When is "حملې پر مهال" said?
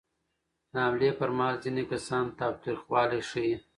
0.85-1.55